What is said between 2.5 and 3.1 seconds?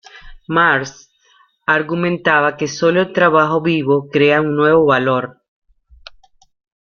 que sólo